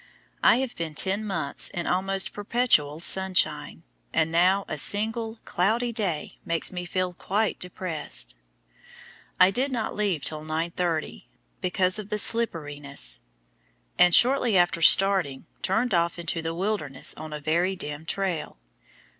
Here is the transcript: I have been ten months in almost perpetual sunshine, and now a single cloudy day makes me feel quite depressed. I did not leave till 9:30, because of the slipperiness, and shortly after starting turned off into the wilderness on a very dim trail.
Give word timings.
I 0.41 0.55
have 0.55 0.75
been 0.75 0.95
ten 0.95 1.23
months 1.23 1.69
in 1.69 1.85
almost 1.85 2.33
perpetual 2.33 2.99
sunshine, 2.99 3.83
and 4.11 4.31
now 4.31 4.65
a 4.67 4.75
single 4.75 5.37
cloudy 5.45 5.93
day 5.93 6.39
makes 6.43 6.71
me 6.71 6.85
feel 6.85 7.13
quite 7.13 7.59
depressed. 7.59 8.33
I 9.39 9.51
did 9.51 9.71
not 9.71 9.95
leave 9.95 10.23
till 10.25 10.41
9:30, 10.43 11.25
because 11.61 11.99
of 11.99 12.09
the 12.09 12.17
slipperiness, 12.17 13.21
and 13.99 14.15
shortly 14.15 14.57
after 14.57 14.81
starting 14.81 15.45
turned 15.61 15.93
off 15.93 16.17
into 16.17 16.41
the 16.41 16.55
wilderness 16.55 17.13
on 17.13 17.31
a 17.31 17.39
very 17.39 17.75
dim 17.75 18.07
trail. 18.07 18.57